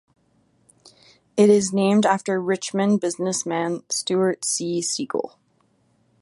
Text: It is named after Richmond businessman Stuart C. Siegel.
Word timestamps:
It 1.37 1.51
is 1.51 1.71
named 1.71 2.07
after 2.07 2.41
Richmond 2.41 3.01
businessman 3.01 3.83
Stuart 3.91 4.43
C. 4.43 4.81
Siegel. 4.81 5.37